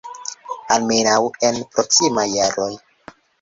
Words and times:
Almenaŭ, 0.75 1.17
en 1.49 1.61
proksimaj 1.75 2.25
jaroj. 2.37 2.73